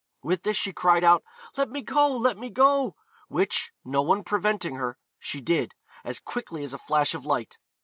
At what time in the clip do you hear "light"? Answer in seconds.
7.23-7.59